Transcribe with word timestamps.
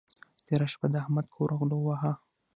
تېره 0.45 0.67
شپه 0.71 0.87
د 0.91 0.95
احمد 1.03 1.25
کور 1.35 1.49
غلو 1.59 1.77
وواهه. 1.79 2.11